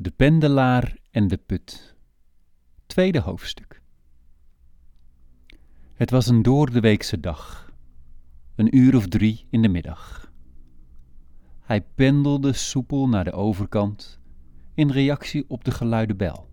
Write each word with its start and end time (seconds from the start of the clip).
De 0.00 0.10
pendelaar 0.10 0.96
en 1.10 1.28
de 1.28 1.36
put. 1.36 1.96
Tweede 2.86 3.20
hoofdstuk. 3.20 3.82
Het 5.94 6.10
was 6.10 6.26
een 6.26 6.42
doordeweekse 6.42 7.20
dag, 7.20 7.72
een 8.54 8.76
uur 8.76 8.96
of 8.96 9.06
drie 9.06 9.46
in 9.50 9.62
de 9.62 9.68
middag. 9.68 10.32
Hij 11.60 11.80
pendelde 11.80 12.52
soepel 12.52 13.08
naar 13.08 13.24
de 13.24 13.32
overkant 13.32 14.20
in 14.74 14.90
reactie 14.90 15.44
op 15.48 15.64
de 15.64 15.70
geluide 15.70 16.14
bel. 16.14 16.48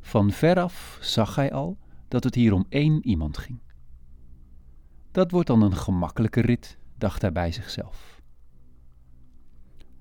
Van 0.00 0.30
veraf 0.30 0.98
zag 1.00 1.34
hij 1.34 1.52
al 1.52 1.78
dat 2.08 2.24
het 2.24 2.34
hier 2.34 2.52
om 2.52 2.66
één 2.68 3.06
iemand 3.06 3.38
ging. 3.38 3.60
Dat 5.10 5.30
wordt 5.30 5.48
dan 5.48 5.62
een 5.62 5.76
gemakkelijke 5.76 6.40
rit, 6.40 6.78
dacht 6.98 7.22
hij 7.22 7.32
bij 7.32 7.52
zichzelf. 7.52 8.22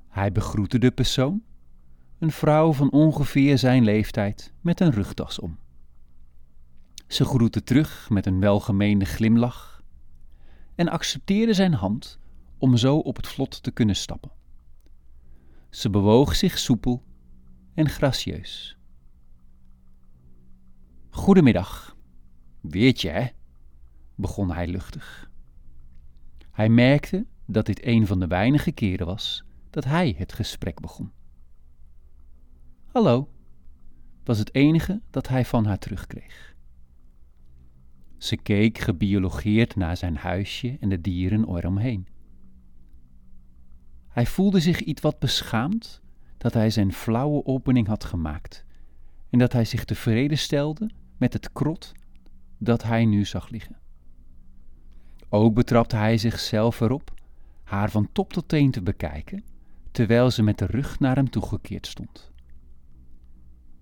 Hij 0.07 0.32
begroette 0.32 0.80
de 0.80 0.91
persoon 0.91 1.44
een 2.24 2.32
vrouw 2.32 2.74
van 2.74 2.92
ongeveer 2.92 3.57
zijn 3.57 3.84
leeftijd 3.84 4.54
met 4.61 4.79
een 4.79 4.92
rugtas 4.92 5.39
om. 5.39 5.57
Ze 7.07 7.25
groette 7.25 7.64
terug 7.64 8.10
met 8.10 8.25
een 8.25 8.39
welgemeende 8.39 9.06
glimlach 9.06 9.84
en 10.75 10.89
accepteerde 10.89 11.54
zijn 11.54 11.74
hand 11.74 12.20
om 12.57 12.78
zo 12.78 12.97
op 12.97 13.16
het 13.16 13.28
vlot 13.28 13.64
te 13.64 13.71
kunnen 13.71 13.96
stappen. 13.96 14.32
Ze 15.70 15.89
bewoog 15.89 16.36
zich 16.36 16.57
soepel 16.57 17.04
en 17.74 17.89
gracieus. 17.89 18.78
Goedemiddag. 21.10 21.97
Weertje, 22.61 23.10
hè? 23.10 23.28
begon 24.16 24.52
hij 24.52 24.68
luchtig. 24.68 25.32
Hij 26.52 26.69
merkte 26.69 27.25
dat 27.46 27.66
dit 27.66 27.86
een 27.86 28.08
van 28.08 28.19
de 28.19 28.28
weinige 28.28 28.71
keren 28.71 29.05
was 29.05 29.44
dat 29.69 29.83
hij 29.83 30.16
het 30.18 30.33
gesprek 30.33 30.80
begon. 30.80 31.11
Hallo, 32.94 33.30
was 34.23 34.38
het 34.38 34.56
enige 34.56 35.02
dat 35.09 35.28
hij 35.28 35.45
van 35.45 35.66
haar 35.66 35.77
terugkreeg. 35.77 36.55
Ze 38.17 38.38
keek 38.38 38.77
gebiologeerd 38.77 39.75
naar 39.75 39.97
zijn 39.97 40.16
huisje 40.16 40.77
en 40.80 40.89
de 40.89 41.02
dieren 41.02 41.55
eromheen. 41.55 42.08
Hij 44.08 44.25
voelde 44.25 44.59
zich 44.59 44.80
iets 44.81 45.02
wat 45.02 45.19
beschaamd 45.19 46.02
dat 46.38 46.53
hij 46.53 46.69
zijn 46.69 46.94
flauwe 46.94 47.45
opening 47.45 47.88
had 47.88 48.03
gemaakt 48.03 48.66
en 49.30 49.39
dat 49.39 49.53
hij 49.53 49.66
zich 49.66 49.86
tevreden 49.86 50.38
stelde 50.38 50.89
met 51.17 51.33
het 51.33 51.52
krot 51.52 51.91
dat 52.58 52.83
hij 52.83 53.05
nu 53.05 53.25
zag 53.25 53.49
liggen. 53.49 53.77
Ook 55.30 55.53
betrapte 55.53 55.95
hij 55.95 56.17
zichzelf 56.17 56.80
erop 56.80 57.14
haar 57.64 57.91
van 57.91 58.09
top 58.11 58.33
tot 58.33 58.47
teen 58.47 58.71
te 58.71 58.81
bekijken, 58.81 59.44
terwijl 59.91 60.31
ze 60.31 60.44
met 60.44 60.58
de 60.58 60.66
rug 60.66 60.99
naar 60.99 61.16
hem 61.16 61.30
toegekeerd 61.30 61.88
stond. 61.88 62.33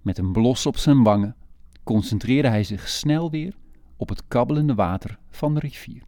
Met 0.01 0.17
een 0.17 0.31
blos 0.31 0.65
op 0.65 0.77
zijn 0.77 1.03
wangen 1.03 1.35
concentreerde 1.83 2.47
hij 2.47 2.63
zich 2.63 2.89
snel 2.89 3.29
weer 3.31 3.55
op 3.97 4.09
het 4.09 4.27
kabbelende 4.27 4.75
water 4.75 5.19
van 5.29 5.53
de 5.53 5.59
rivier. 5.59 6.03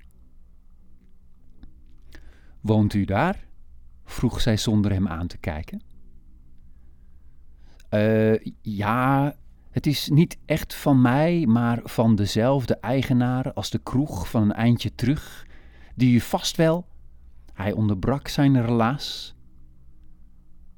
Woont 2.61 2.93
u 2.93 3.05
daar? 3.05 3.47
vroeg 4.05 4.41
zij 4.41 4.57
zonder 4.57 4.91
hem 4.91 5.07
aan 5.07 5.27
te 5.27 5.37
kijken. 5.37 5.81
Uh, 7.89 8.35
ja, 8.61 9.35
het 9.71 9.87
is 9.87 10.09
niet 10.09 10.37
echt 10.45 10.75
van 10.75 11.01
mij, 11.01 11.45
maar 11.45 11.79
van 11.83 12.15
dezelfde 12.15 12.75
eigenaar 12.75 13.53
als 13.53 13.69
de 13.69 13.79
kroeg 13.79 14.29
van 14.29 14.41
een 14.41 14.53
eindje 14.53 14.95
terug, 14.95 15.47
die 15.95 16.15
u 16.15 16.19
vast 16.19 16.57
wel. 16.57 16.87
Hij 17.53 17.71
onderbrak 17.71 18.27
zijn 18.27 18.65
relaas, 18.65 19.35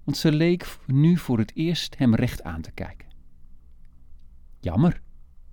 want 0.04 0.18
ze 0.18 0.32
leek 0.32 0.78
nu 0.86 1.18
voor 1.18 1.38
het 1.38 1.56
eerst 1.56 1.98
hem 1.98 2.16
recht 2.16 2.44
aan 2.44 2.62
te 2.62 2.72
kijken. 2.72 3.05
Jammer, 4.66 5.02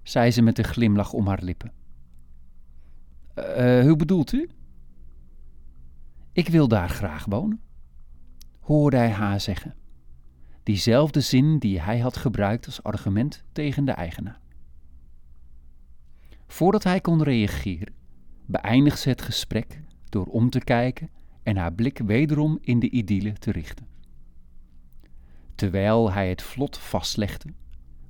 zei 0.02 0.30
ze 0.30 0.42
met 0.42 0.58
een 0.58 0.64
glimlach 0.64 1.12
om 1.12 1.26
haar 1.26 1.42
lippen. 1.42 1.72
Uh, 3.38 3.82
hoe 3.82 3.96
bedoelt 3.96 4.32
u? 4.32 4.50
Ik 6.32 6.48
wil 6.48 6.68
daar 6.68 6.88
graag 6.88 7.24
wonen, 7.24 7.60
hoorde 8.60 8.96
hij 8.96 9.10
haar 9.10 9.40
zeggen. 9.40 9.74
Diezelfde 10.62 11.20
zin 11.20 11.58
die 11.58 11.80
hij 11.80 11.98
had 11.98 12.16
gebruikt 12.16 12.66
als 12.66 12.82
argument 12.82 13.44
tegen 13.52 13.84
de 13.84 13.92
eigenaar. 13.92 14.40
Voordat 16.46 16.84
hij 16.84 17.00
kon 17.00 17.22
reageren, 17.22 17.94
beëindigde 18.46 19.00
ze 19.00 19.08
het 19.08 19.22
gesprek 19.22 19.82
door 20.08 20.26
om 20.26 20.50
te 20.50 20.60
kijken 20.60 21.10
en 21.42 21.56
haar 21.56 21.72
blik 21.72 21.98
wederom 21.98 22.58
in 22.60 22.78
de 22.78 22.90
idylle 22.90 23.32
te 23.32 23.50
richten. 23.50 23.86
Terwijl 25.54 26.12
hij 26.12 26.28
het 26.28 26.42
vlot 26.42 26.78
vastlegde, 26.78 27.52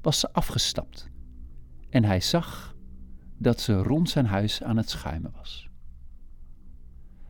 was 0.02 0.20
ze 0.20 0.32
afgestapt 0.32 1.10
en 1.90 2.04
hij 2.04 2.20
zag 2.20 2.76
dat 3.38 3.60
ze 3.60 3.74
rond 3.74 4.10
zijn 4.10 4.26
huis 4.26 4.62
aan 4.62 4.76
het 4.76 4.90
schuimen 4.90 5.32
was. 5.36 5.70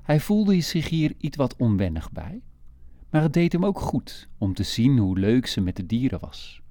Hij 0.03 0.21
voelde 0.21 0.61
zich 0.61 0.89
hier 0.89 1.15
iets 1.19 1.37
wat 1.37 1.57
onwennig 1.57 2.13
bij, 2.13 2.43
maar 3.11 3.23
het 3.23 3.33
deed 3.33 3.53
hem 3.53 3.65
ook 3.65 3.81
goed 3.81 4.29
om 4.39 4.55
te 4.55 4.63
zien 4.63 4.99
hoe 4.99 5.19
leuk 5.19 5.47
ze 5.47 5.61
met 5.61 5.77
de 5.77 5.87
dieren 5.87 6.21
was. 6.21 6.63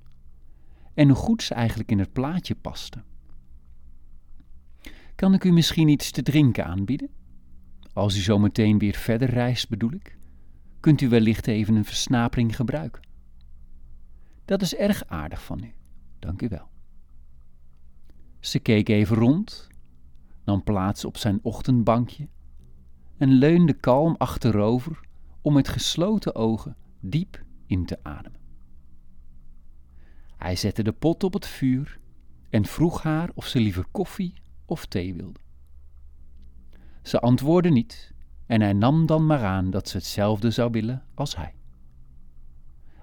En 0.93 1.07
hoe 1.07 1.17
goed 1.17 1.43
ze 1.43 1.53
eigenlijk 1.53 1.91
in 1.91 1.99
het 1.99 2.13
plaatje 2.13 2.55
paste. 2.55 3.03
Kan 5.15 5.33
ik 5.33 5.43
u 5.43 5.51
misschien 5.51 5.87
iets 5.87 6.11
te 6.11 6.21
drinken 6.21 6.65
aanbieden? 6.65 7.09
Als 7.93 8.17
u 8.17 8.19
zo 8.19 8.39
meteen 8.39 8.77
weer 8.77 8.95
verder 8.95 9.29
reist, 9.29 9.69
bedoel 9.69 9.91
ik, 9.91 10.17
kunt 10.79 11.01
u 11.01 11.09
wellicht 11.09 11.47
even 11.47 11.75
een 11.75 11.85
versnapering 11.85 12.55
gebruiken. 12.55 13.01
Dat 14.45 14.61
is 14.61 14.75
erg 14.75 15.07
aardig 15.07 15.43
van 15.43 15.63
u, 15.63 15.73
dank 16.21 16.41
u 16.41 16.47
wel. 16.47 16.69
Ze 18.39 18.59
keek 18.59 18.89
even 18.89 19.15
rond, 19.15 19.67
nam 20.43 20.63
plaats 20.63 21.05
op 21.05 21.17
zijn 21.17 21.39
ochtendbankje 21.41 22.27
en 23.17 23.29
leunde 23.29 23.73
kalm 23.73 24.15
achterover 24.17 24.99
om 25.41 25.53
met 25.53 25.67
gesloten 25.67 26.35
ogen 26.35 26.75
diep 26.99 27.43
in 27.65 27.85
te 27.85 27.99
ademen. 28.03 28.39
Hij 30.37 30.55
zette 30.55 30.83
de 30.83 30.91
pot 30.91 31.23
op 31.23 31.33
het 31.33 31.47
vuur 31.47 31.99
en 32.49 32.65
vroeg 32.65 33.01
haar 33.01 33.29
of 33.33 33.45
ze 33.45 33.59
liever 33.59 33.85
koffie 33.91 34.33
of 34.65 34.85
thee 34.85 35.13
wilde. 35.13 35.39
Ze 37.01 37.19
antwoordde 37.19 37.69
niet 37.69 38.13
en 38.45 38.61
hij 38.61 38.73
nam 38.73 39.05
dan 39.05 39.25
maar 39.25 39.43
aan 39.43 39.69
dat 39.69 39.89
ze 39.89 39.97
hetzelfde 39.97 40.51
zou 40.51 40.71
willen 40.71 41.03
als 41.13 41.35
hij. 41.35 41.55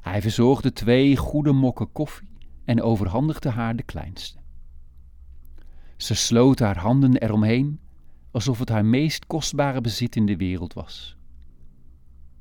Hij 0.01 0.23
verzorgde 0.23 0.73
twee 0.73 1.17
goede 1.17 1.53
mokken 1.53 1.93
koffie 1.93 2.38
en 2.69 2.83
overhandigde 2.83 3.49
haar 3.49 3.77
de 3.77 3.83
kleinste. 3.83 4.39
Ze 5.97 6.15
sloot 6.15 6.59
haar 6.59 6.79
handen 6.79 7.17
eromheen, 7.17 7.81
alsof 8.31 8.59
het 8.59 8.69
haar 8.69 8.85
meest 8.85 9.27
kostbare 9.27 9.81
bezit 9.81 10.17
in 10.17 10.27
de 10.27 10.37
wereld 10.37 10.73
was. 10.73 11.17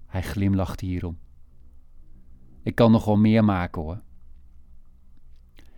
Hij 0.05 0.21
glimlachte 0.21 0.85
hierom. 0.85 1.17
Ik 2.63 2.75
kan 2.75 2.91
nog 2.91 3.05
wel 3.05 3.17
meer 3.17 3.43
maken 3.43 3.81
hoor. 3.81 4.01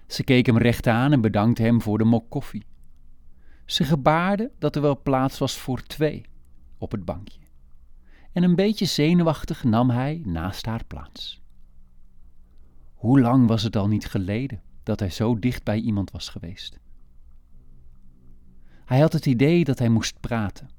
Ze 0.08 0.24
keek 0.24 0.46
hem 0.46 0.58
recht 0.58 0.88
aan 0.88 1.12
en 1.12 1.22
bedankte 1.22 1.62
hem 1.62 1.82
voor 1.82 1.98
de 1.98 2.04
mok 2.04 2.30
koffie. 2.30 2.66
Ze 3.66 3.84
gebaarde 3.84 4.52
dat 4.60 4.76
er 4.76 4.82
wel 4.82 5.02
plaats 5.02 5.38
was 5.38 5.58
voor 5.58 5.84
twee 5.84 6.26
op 6.78 6.92
het 6.92 7.06
bankje. 7.06 7.42
En 8.32 8.44
een 8.44 8.56
beetje 8.56 8.86
zenuwachtig 8.86 9.64
nam 9.64 9.90
hij 9.90 10.22
naast 10.26 10.66
haar 10.66 10.86
plaats. 10.86 11.42
Hoe 13.00 13.20
lang 13.20 13.48
was 13.48 13.64
het 13.64 13.76
al 13.76 13.88
niet 13.88 14.06
geleden 14.06 14.62
dat 14.84 15.00
hij 15.00 15.10
zo 15.10 15.40
dicht 15.40 15.64
bij 15.64 15.80
iemand 15.80 16.12
was 16.12 16.30
geweest? 16.30 16.80
Hij 18.86 19.00
had 19.00 19.14
het 19.14 19.26
idee 19.26 19.64
dat 19.64 19.80
hij 19.80 19.90
moest 19.90 20.20
praten, 20.20 20.70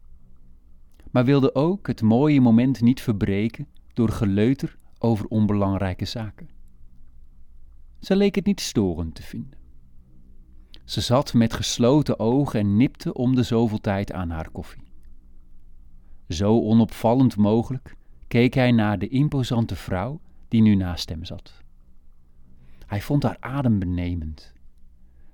maar 1.10 1.24
wilde 1.24 1.54
ook 1.54 1.86
het 1.86 2.02
mooie 2.02 2.40
moment 2.40 2.80
niet 2.80 3.00
verbreken 3.00 3.66
door 3.94 4.08
geleuter 4.08 4.76
over 4.98 5.26
onbelangrijke 5.26 6.04
zaken. 6.04 6.48
Ze 8.00 8.16
leek 8.16 8.34
het 8.34 8.46
niet 8.46 8.60
storend 8.60 9.14
te 9.14 9.22
vinden. 9.22 9.58
Ze 10.84 11.00
zat 11.00 11.34
met 11.34 11.52
gesloten 11.52 12.18
ogen 12.18 12.60
en 12.60 12.76
nipte 12.76 13.14
om 13.14 13.34
de 13.34 13.42
zoveel 13.42 13.80
tijd 13.80 14.12
aan 14.12 14.30
haar 14.30 14.50
koffie. 14.50 14.92
Zo 16.28 16.60
onopvallend 16.60 17.36
mogelijk 17.36 17.96
keek 18.28 18.54
hij 18.54 18.72
naar 18.72 18.98
de 18.98 19.08
imposante 19.08 19.76
vrouw 19.76 20.20
die 20.48 20.62
nu 20.62 20.74
naast 20.74 21.08
hem 21.08 21.24
zat. 21.24 21.59
Hij 22.90 23.00
vond 23.00 23.22
haar 23.22 23.36
adembenemend. 23.40 24.52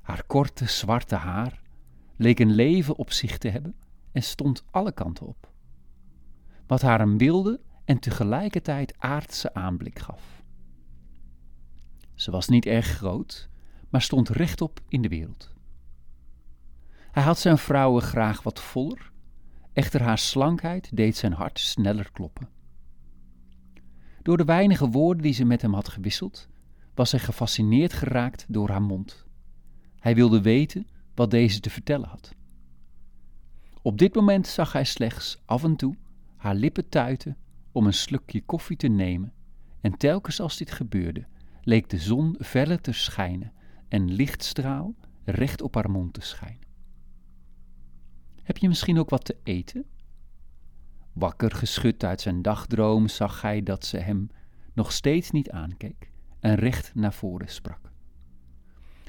Haar 0.00 0.24
korte 0.26 0.66
zwarte 0.66 1.14
haar 1.14 1.62
leek 2.16 2.38
een 2.38 2.54
leven 2.54 2.96
op 2.96 3.12
zich 3.12 3.38
te 3.38 3.48
hebben 3.48 3.74
en 4.12 4.22
stond 4.22 4.64
alle 4.70 4.92
kanten 4.92 5.26
op. 5.26 5.50
Wat 6.66 6.82
haar 6.82 7.00
een 7.00 7.18
wilde 7.18 7.60
en 7.84 7.98
tegelijkertijd 7.98 8.94
aardse 8.98 9.54
aanblik 9.54 9.98
gaf. 9.98 10.42
Ze 12.14 12.30
was 12.30 12.48
niet 12.48 12.66
erg 12.66 12.86
groot, 12.86 13.48
maar 13.88 14.02
stond 14.02 14.28
rechtop 14.28 14.80
in 14.88 15.02
de 15.02 15.08
wereld. 15.08 15.54
Hij 17.10 17.22
had 17.22 17.38
zijn 17.38 17.58
vrouwen 17.58 18.02
graag 18.02 18.42
wat 18.42 18.60
voller, 18.60 19.12
echter 19.72 20.02
haar 20.02 20.18
slankheid 20.18 20.96
deed 20.96 21.16
zijn 21.16 21.32
hart 21.32 21.58
sneller 21.58 22.12
kloppen. 22.12 22.48
Door 24.22 24.36
de 24.36 24.44
weinige 24.44 24.88
woorden 24.88 25.22
die 25.22 25.34
ze 25.34 25.44
met 25.44 25.62
hem 25.62 25.74
had 25.74 25.88
gewisseld, 25.88 26.48
was 26.96 27.10
hij 27.10 27.20
gefascineerd 27.20 27.92
geraakt 27.92 28.44
door 28.48 28.68
haar 28.68 28.82
mond. 28.82 29.24
Hij 29.98 30.14
wilde 30.14 30.40
weten 30.40 30.86
wat 31.14 31.30
deze 31.30 31.60
te 31.60 31.70
vertellen 31.70 32.08
had. 32.08 32.34
Op 33.82 33.98
dit 33.98 34.14
moment 34.14 34.46
zag 34.46 34.72
hij 34.72 34.84
slechts 34.84 35.38
af 35.44 35.64
en 35.64 35.76
toe 35.76 35.94
haar 36.36 36.54
lippen 36.54 36.88
tuiten 36.88 37.36
om 37.72 37.86
een 37.86 37.94
slukje 37.94 38.42
koffie 38.42 38.76
te 38.76 38.88
nemen, 38.88 39.32
en 39.80 39.96
telkens 39.96 40.40
als 40.40 40.56
dit 40.56 40.70
gebeurde, 40.70 41.26
leek 41.62 41.90
de 41.90 41.98
zon 41.98 42.34
verder 42.38 42.80
te 42.80 42.92
schijnen 42.92 43.52
en 43.88 44.12
lichtstraal 44.12 44.94
recht 45.24 45.62
op 45.62 45.74
haar 45.74 45.90
mond 45.90 46.12
te 46.12 46.20
schijnen. 46.20 46.66
Heb 48.42 48.56
je 48.56 48.68
misschien 48.68 48.98
ook 48.98 49.10
wat 49.10 49.24
te 49.24 49.36
eten? 49.42 49.84
Wakker 51.12 51.50
geschud 51.50 52.04
uit 52.04 52.20
zijn 52.20 52.42
dagdroom 52.42 53.08
zag 53.08 53.42
hij 53.42 53.62
dat 53.62 53.84
ze 53.84 53.98
hem 53.98 54.30
nog 54.72 54.92
steeds 54.92 55.30
niet 55.30 55.50
aankeek 55.50 56.14
en 56.46 56.54
recht 56.54 56.94
naar 56.94 57.12
voren 57.12 57.48
sprak. 57.48 57.92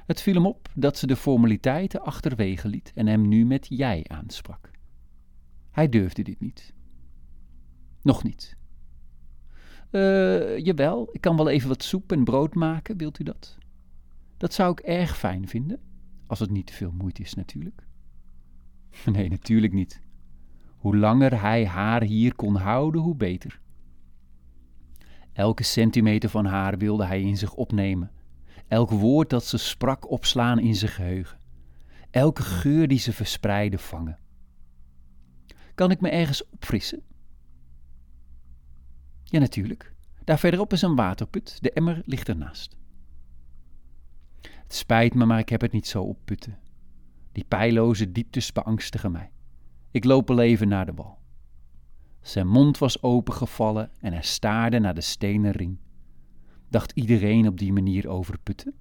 Het 0.06 0.22
viel 0.22 0.34
hem 0.34 0.46
op 0.46 0.70
dat 0.76 0.98
ze 0.98 1.08
de 1.08 1.16
formaliteiten 1.16 2.02
achterwege 2.02 2.68
liet 2.68 2.92
en 2.96 3.08
hem 3.08 3.28
nu 3.28 3.46
met 3.46 3.68
jij 3.70 4.06
aansprak. 4.08 4.72
Hij 5.72 5.90
durfde 5.90 6.22
dit 6.22 6.40
niet. 6.40 6.74
Nog 8.02 8.24
niet. 8.24 8.58
Uh, 9.92 10.58
jawel, 10.58 11.10
ik 11.12 11.22
kan 11.22 11.38
wel 11.38 11.50
even 11.50 11.68
wat 11.68 11.84
soep 11.84 12.12
en 12.12 12.24
brood 12.24 12.56
maken, 12.56 12.98
wilt 12.98 13.20
u 13.20 13.24
dat? 13.24 13.58
Dat 14.38 14.54
zou 14.54 14.72
ik 14.72 14.80
erg 14.80 15.18
fijn 15.18 15.48
vinden, 15.48 15.80
als 16.28 16.40
het 16.40 16.50
niet 16.50 16.68
te 16.68 16.74
veel 16.74 16.92
moeite 16.92 17.22
is 17.22 17.34
natuurlijk. 17.34 17.86
Nee, 19.06 19.30
natuurlijk 19.30 19.74
niet. 19.74 20.02
Hoe 20.78 20.98
langer 20.98 21.42
hij 21.42 21.66
haar 21.66 22.04
hier 22.04 22.36
kon 22.36 22.56
houden, 22.56 23.02
hoe 23.02 23.16
beter. 23.16 23.60
Elke 25.38 25.64
centimeter 25.64 26.30
van 26.30 26.46
haar 26.46 26.78
wilde 26.78 27.06
hij 27.06 27.22
in 27.22 27.38
zich 27.38 27.54
opnemen. 27.54 28.12
Elk 28.68 28.90
woord 28.90 29.30
dat 29.30 29.46
ze 29.46 29.58
sprak 29.58 30.12
opslaan 30.12 30.60
in 30.60 30.76
zijn 30.76 30.92
geheugen. 30.92 31.40
Elke 32.12 32.42
geur 32.42 32.88
die 32.88 33.00
ze 33.00 33.14
verspreidde 33.14 33.78
vangen. 33.78 34.20
Kan 35.76 35.92
ik 35.92 36.02
me 36.02 36.10
ergens 36.10 36.50
opfrissen? 36.50 37.02
Ja, 39.24 39.40
natuurlijk. 39.40 39.94
Daar 40.24 40.40
verderop 40.40 40.74
is 40.74 40.82
een 40.82 40.96
waterput. 40.96 41.58
De 41.62 41.72
emmer 41.72 42.02
ligt 42.06 42.30
ernaast. 42.30 42.78
Het 44.42 44.74
spijt 44.74 45.14
me, 45.14 45.26
maar 45.26 45.40
ik 45.40 45.50
heb 45.50 45.62
het 45.62 45.72
niet 45.72 45.88
zo 45.88 46.04
op 46.04 46.18
putten. 46.26 46.58
Die 47.32 47.46
pijloze 47.48 48.12
dieptes 48.12 48.52
beangstigen 48.52 49.12
mij. 49.12 49.32
Ik 49.92 50.04
loop 50.04 50.30
al 50.30 50.40
even 50.40 50.68
naar 50.68 50.86
de 50.86 50.94
wal. 50.94 51.18
Zijn 52.28 52.48
mond 52.48 52.78
was 52.78 53.02
opengevallen 53.04 53.92
en 54.00 54.14
hij 54.14 54.22
staarde 54.22 54.80
naar 54.80 54.94
de 54.94 55.02
stenen 55.02 55.52
ring. 55.52 55.78
Dacht 56.70 56.92
iedereen 56.92 57.48
op 57.48 57.58
die 57.58 57.74
manier 57.74 58.08
over 58.08 58.40
putten? 58.40 58.74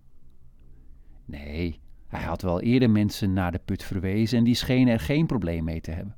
Nee, 1.25 1.81
hij 2.07 2.23
had 2.23 2.43
wel 2.43 2.61
eerder 2.61 2.91
mensen 2.91 3.33
naar 3.33 3.53
de 3.53 3.61
put 3.65 3.83
verwezen 3.83 4.39
en 4.39 4.45
die 4.45 4.55
schenen 4.55 4.93
er 4.93 5.01
geen 5.01 5.27
probleem 5.27 5.65
mee 5.65 5.81
te 5.81 5.91
hebben. 5.91 6.17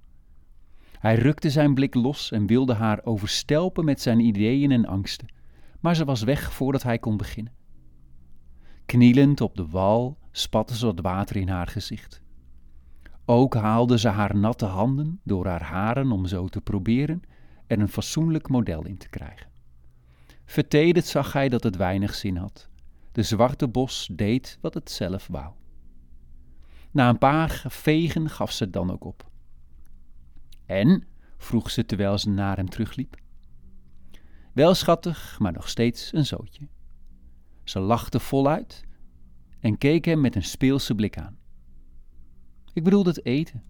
Hij 0.99 1.15
rukte 1.15 1.51
zijn 1.51 1.75
blik 1.75 1.95
los 1.95 2.31
en 2.31 2.47
wilde 2.47 2.75
haar 2.75 3.01
overstelpen 3.05 3.85
met 3.85 4.01
zijn 4.01 4.21
ideeën 4.21 4.71
en 4.71 4.87
angsten, 4.87 5.33
maar 5.81 5.97
ze 5.97 6.05
was 6.05 6.23
weg 6.23 6.53
voordat 6.53 6.83
hij 6.83 6.99
kon 6.99 7.17
beginnen. 7.17 7.53
Knielend 8.87 9.41
op 9.41 9.57
de 9.57 9.67
wal 9.67 10.19
spatte 10.31 10.77
ze 10.77 10.87
wat 10.87 11.01
water 11.01 11.37
in 11.37 11.49
haar 11.49 11.67
gezicht. 11.67 12.23
Ook 13.31 13.55
haalde 13.55 13.99
ze 13.99 14.09
haar 14.09 14.37
natte 14.37 14.65
handen 14.65 15.21
door 15.25 15.47
haar 15.47 15.63
haren 15.63 16.13
om 16.13 16.27
zo 16.27 16.47
te 16.47 16.61
proberen 16.61 17.23
er 17.67 17.79
een 17.79 17.89
fatsoenlijk 17.89 18.49
model 18.49 18.85
in 18.85 18.97
te 18.97 19.09
krijgen. 19.09 19.51
Vertederd 20.45 21.07
zag 21.07 21.33
hij 21.33 21.49
dat 21.49 21.63
het 21.63 21.77
weinig 21.77 22.15
zin 22.15 22.37
had. 22.37 22.69
De 23.13 23.23
zwarte 23.23 23.69
bos 23.69 24.09
deed 24.13 24.59
wat 24.61 24.75
het 24.75 24.91
zelf 24.91 25.27
wou. 25.27 25.53
Na 26.91 27.09
een 27.09 27.19
paar 27.19 27.65
vegen 27.67 28.31
gaf 28.31 28.53
ze 28.53 28.65
het 28.65 28.73
dan 28.73 28.91
ook 28.93 29.05
op. 29.05 29.31
En? 30.67 31.07
vroeg 31.37 31.71
ze 31.71 31.87
terwijl 31.87 32.19
ze 32.19 32.31
naar 32.31 32.57
hem 32.57 32.69
terugliep. 32.69 33.17
Wel 34.53 34.75
schattig, 34.75 35.39
maar 35.39 35.53
nog 35.53 35.69
steeds 35.69 36.13
een 36.13 36.27
zootje. 36.27 36.69
Ze 37.65 37.81
lachte 37.81 38.21
voluit 38.21 38.85
en 39.61 39.79
keek 39.79 40.05
hem 40.05 40.21
met 40.21 40.37
een 40.37 40.43
speelse 40.43 40.95
blik 40.95 41.19
aan. 41.19 41.38
Ik 42.79 42.85
bedoel 42.85 43.05
het 43.05 43.25
eten. 43.25 43.63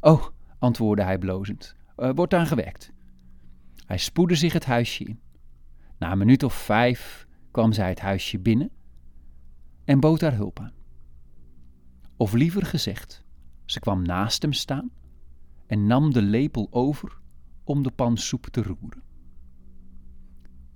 Oh, 0.00 0.26
antwoordde 0.58 1.04
hij 1.04 1.18
blozend, 1.18 1.76
uh, 1.96 2.10
wordt 2.14 2.34
aan 2.34 2.46
gewerkt. 2.46 2.92
Hij 3.86 3.98
spoedde 3.98 4.34
zich 4.34 4.52
het 4.52 4.64
huisje 4.64 5.04
in. 5.04 5.20
Na 5.98 6.12
een 6.12 6.18
minuut 6.18 6.42
of 6.42 6.54
vijf 6.54 7.26
kwam 7.50 7.72
zij 7.72 7.88
het 7.88 8.00
huisje 8.00 8.38
binnen 8.38 8.70
en 9.84 10.00
bood 10.00 10.20
haar 10.20 10.34
hulp 10.34 10.60
aan. 10.60 10.72
Of 12.16 12.32
liever 12.32 12.66
gezegd, 12.66 13.24
ze 13.64 13.80
kwam 13.80 14.02
naast 14.02 14.42
hem 14.42 14.52
staan 14.52 14.90
en 15.66 15.86
nam 15.86 16.12
de 16.12 16.22
lepel 16.22 16.66
over 16.70 17.18
om 17.64 17.82
de 17.82 17.90
pan 17.90 18.16
soep 18.16 18.46
te 18.46 18.62
roeren. 18.62 19.02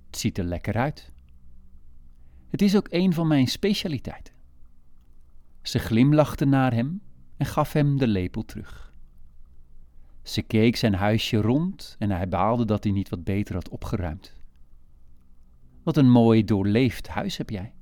Het 0.05 0.17
ziet 0.17 0.37
er 0.37 0.43
lekker 0.45 0.77
uit. 0.77 1.11
Het 2.47 2.61
is 2.61 2.75
ook 2.75 2.87
een 2.89 3.13
van 3.13 3.27
mijn 3.27 3.47
specialiteiten. 3.47 4.33
Ze 5.61 5.79
glimlachte 5.79 6.45
naar 6.45 6.73
hem 6.73 7.01
en 7.41 7.47
gaf 7.47 7.73
hem 7.73 7.97
de 7.97 8.07
lepel 8.07 8.45
terug. 8.45 8.93
Ze 10.21 10.41
keek 10.41 10.75
zijn 10.75 10.93
huisje 10.93 11.37
rond 11.37 11.95
en 11.99 12.11
hij 12.11 12.27
baalde 12.27 12.65
dat 12.65 12.83
hij 12.83 12.93
niet 12.93 13.09
wat 13.09 13.23
beter 13.23 13.55
had 13.55 13.69
opgeruimd. 13.69 14.39
Wat 15.83 15.97
een 15.97 16.09
mooi 16.09 16.43
doorleefd 16.43 17.07
huis 17.07 17.37
heb 17.37 17.49
jij. 17.49 17.73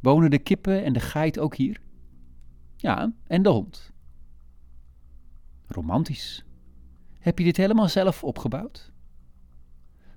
Wonen 0.00 0.30
de 0.30 0.38
kippen 0.38 0.84
en 0.84 0.92
de 0.92 1.00
geit 1.00 1.38
ook 1.38 1.56
hier? 1.56 1.80
Ja, 2.76 3.12
en 3.26 3.42
de 3.42 3.48
hond. 3.48 3.92
Romantisch. 5.66 6.44
Heb 7.18 7.38
je 7.38 7.44
dit 7.44 7.56
helemaal 7.56 7.88
zelf 7.88 8.24
opgebouwd? 8.24 8.92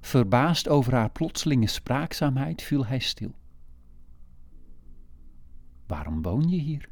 Verbaasd 0.02 0.68
over 0.68 0.94
haar 0.94 1.12
plotselinge 1.12 1.68
spraakzaamheid 1.68 2.62
viel 2.62 2.86
hij 2.86 3.00
stil. 3.00 3.36
Waarom 5.88 6.22
woon 6.22 6.50
je 6.50 6.60
hier? 6.60 6.92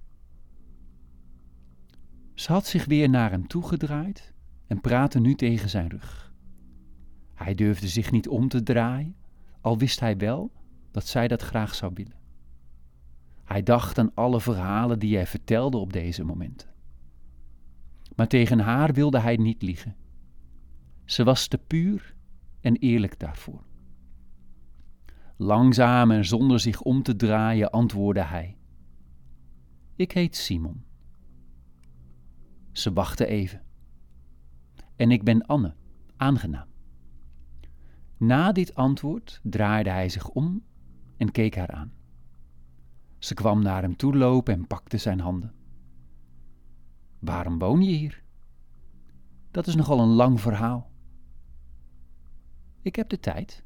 Ze 2.41 2.51
had 2.51 2.65
zich 2.65 2.85
weer 2.85 3.09
naar 3.09 3.31
hem 3.31 3.47
toegedraaid 3.47 4.33
en 4.67 4.81
praatte 4.81 5.19
nu 5.19 5.35
tegen 5.35 5.69
zijn 5.69 5.89
rug. 5.89 6.33
Hij 7.33 7.55
durfde 7.55 7.87
zich 7.87 8.11
niet 8.11 8.27
om 8.27 8.47
te 8.47 8.63
draaien, 8.63 9.15
al 9.59 9.77
wist 9.77 9.99
hij 9.99 10.17
wel 10.17 10.51
dat 10.91 11.07
zij 11.07 11.27
dat 11.27 11.41
graag 11.41 11.75
zou 11.75 11.91
willen. 11.95 12.19
Hij 13.43 13.63
dacht 13.63 13.97
aan 13.97 14.13
alle 14.13 14.41
verhalen 14.41 14.99
die 14.99 15.15
hij 15.15 15.27
vertelde 15.27 15.77
op 15.77 15.93
deze 15.93 16.23
momenten. 16.23 16.69
Maar 18.15 18.27
tegen 18.27 18.59
haar 18.59 18.93
wilde 18.93 19.19
hij 19.19 19.35
niet 19.35 19.61
liegen. 19.61 19.95
Ze 21.05 21.23
was 21.23 21.47
te 21.47 21.57
puur 21.57 22.15
en 22.59 22.75
eerlijk 22.75 23.19
daarvoor. 23.19 23.63
Langzaam 25.37 26.11
en 26.11 26.25
zonder 26.25 26.59
zich 26.59 26.81
om 26.81 27.03
te 27.03 27.15
draaien 27.15 27.71
antwoordde 27.71 28.23
hij: 28.23 28.57
Ik 29.95 30.11
heet 30.11 30.35
Simon. 30.35 30.89
Ze 32.81 32.93
wachtte 32.93 33.25
even. 33.25 33.61
En 34.95 35.11
ik 35.11 35.23
ben 35.23 35.45
Anne, 35.45 35.75
aangenaam. 36.17 36.67
Na 38.17 38.51
dit 38.51 38.75
antwoord 38.75 39.39
draaide 39.43 39.89
hij 39.89 40.09
zich 40.09 40.29
om 40.29 40.63
en 41.17 41.31
keek 41.31 41.55
haar 41.55 41.71
aan. 41.71 41.93
Ze 43.17 43.33
kwam 43.33 43.61
naar 43.61 43.81
hem 43.81 43.95
toe 43.95 44.15
lopen 44.15 44.53
en 44.53 44.67
pakte 44.67 44.97
zijn 44.97 45.19
handen. 45.19 45.53
Waarom 47.19 47.59
woon 47.59 47.83
je 47.83 47.95
hier? 47.95 48.23
Dat 49.51 49.67
is 49.67 49.75
nogal 49.75 49.99
een 49.99 50.15
lang 50.15 50.41
verhaal. 50.41 50.91
Ik 52.81 52.95
heb 52.95 53.09
de 53.09 53.19
tijd. 53.19 53.63